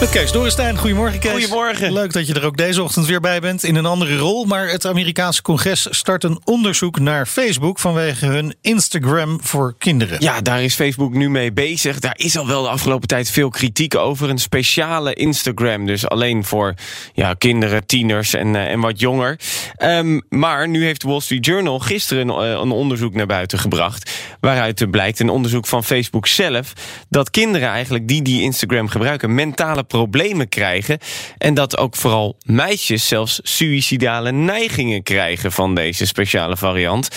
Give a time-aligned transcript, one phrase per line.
[0.00, 0.78] Met Kees Dorrestein.
[0.78, 1.30] Goedemorgen, Kees.
[1.32, 1.92] Goedemorgen.
[1.92, 4.44] Leuk dat je er ook deze ochtend weer bij bent in een andere rol.
[4.44, 10.16] Maar het Amerikaanse congres start een onderzoek naar Facebook vanwege hun Instagram voor kinderen.
[10.20, 11.98] Ja, daar is Facebook nu mee bezig.
[11.98, 14.28] Daar is al wel de afgelopen tijd veel kritiek over.
[14.28, 16.74] Een speciale Instagram, dus alleen voor
[17.12, 19.38] ja, kinderen, tieners en, uh, en wat jonger.
[19.82, 23.58] Um, maar nu heeft de Wall Street Journal gisteren een, uh, een onderzoek naar buiten
[23.58, 24.10] gebracht.
[24.40, 26.72] Waaruit blijkt, een onderzoek van Facebook zelf,
[27.08, 30.98] dat kinderen eigenlijk die die Instagram gebruiken mentale problemen krijgen.
[31.38, 37.08] En dat ook vooral meisjes zelfs suïcidale neigingen krijgen van deze speciale variant.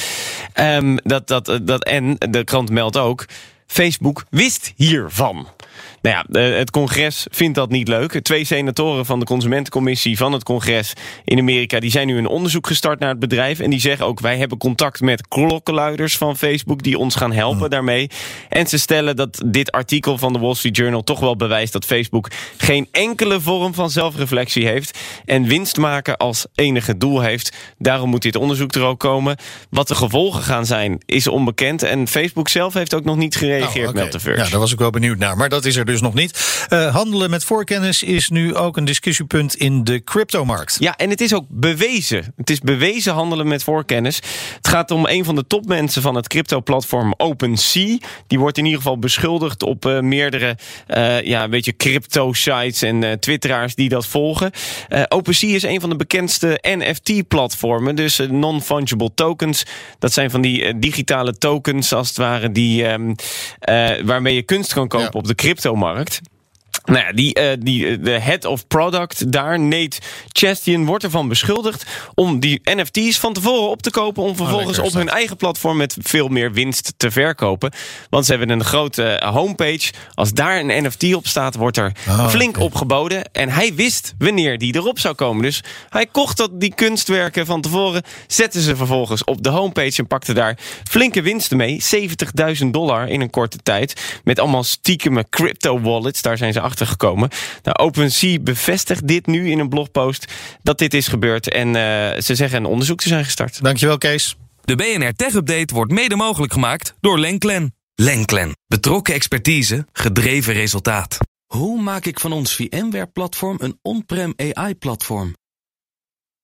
[0.60, 3.26] Um, dat, dat, dat, en de krant meldt ook.
[3.68, 5.48] Facebook wist hiervan.
[6.02, 8.22] Nou ja, het congres vindt dat niet leuk.
[8.22, 11.80] Twee senatoren van de Consumentencommissie van het congres in Amerika...
[11.80, 13.60] die zijn nu een onderzoek gestart naar het bedrijf.
[13.60, 16.84] En die zeggen ook, wij hebben contact met klokkenluiders van Facebook...
[16.84, 18.10] die ons gaan helpen daarmee.
[18.50, 21.04] En ze stellen dat dit artikel van de Wall Street Journal...
[21.04, 25.00] toch wel bewijst dat Facebook geen enkele vorm van zelfreflectie heeft...
[25.26, 27.56] en winst maken als enige doel heeft.
[27.78, 29.38] Daarom moet dit onderzoek er ook komen.
[29.70, 31.84] Wat de gevolgen gaan zijn, is onbekend.
[31.84, 33.96] En Facebook zelf heeft ook nog niet gereageerd, Nou, oké.
[33.98, 34.44] meldt de Verge.
[34.44, 35.38] Ja, daar was ik wel benieuwd naar.
[35.38, 36.66] Maar dat is er dus nog niet.
[36.70, 40.76] Eh, handelen met voorkennis is nu ook een discussiepunt in de cryptomarkt.
[40.80, 42.34] Ja, en het is ook bewezen.
[42.38, 44.16] Het is bewezen handelen met voorkennis.
[44.56, 47.98] Het gaat om een van de topmensen van het crypto-platform OpenSea.
[48.28, 53.20] Die wordt in ieder geval beschuldigd op eh, meerdere eh, ja, een beetje crypto-sites en
[53.20, 54.52] twitteraars die dat volgen.
[55.08, 59.66] OpenSea is een van de bekendste NFT-platformen, dus non-fungible tokens.
[60.00, 63.14] Dat zijn van die digitale tokens, als het ware, die, ehm,
[63.60, 65.20] eh, waarmee je kunst kan kopen Ja.
[65.20, 66.22] op de cryptomarkt.
[66.84, 69.98] Nou ja, die, eh, die, eh, de head of product daar, Nate
[70.32, 74.24] Chastian, wordt ervan beschuldigd om die NFT's van tevoren op te kopen.
[74.24, 77.72] Om vervolgens is op hun eigen platform met veel meer winst te verkopen.
[78.10, 79.92] Want ze hebben een grote eh, homepage.
[80.14, 82.66] Als daar een NFT op staat, wordt er Ah, flink oké.
[82.66, 83.32] op geboden.
[83.32, 85.44] En hij wist wanneer die erop zou komen.
[85.44, 88.02] Dus hij kocht dat, die kunstwerken van tevoren.
[88.28, 90.58] Zette ze vervolgens op de homepage en pakte daar
[90.90, 91.84] flinke winsten mee.
[92.62, 94.20] 70.000 dollar in een korte tijd.
[94.24, 96.22] Met allemaal stiekeme crypto wallets.
[96.22, 97.30] Daar zijn ze achter gekomen.
[97.64, 100.34] Nou, OpenSea bevestigt dit nu in een blogpost.
[100.62, 101.50] Dat dit is gebeurd.
[101.50, 103.64] En eh, ze zeggen een onderzoek te zijn gestart.
[103.64, 104.36] Dankjewel, Kees.
[104.62, 107.76] De BNR Tech Update wordt mede mogelijk gemaakt door Lenklen.
[107.96, 111.18] Lenklen, betrokken expertise, gedreven resultaat.
[111.46, 115.36] Hoe maak ik van ons VMware-platform een on-prem AI-platform?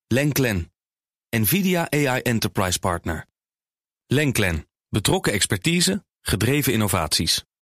[0.07, 0.72] Lenklen,
[1.29, 3.25] NVIDIA AI Enterprise Partner.
[4.07, 7.44] Lenklen, betrokken expertise, gedreven innovaties.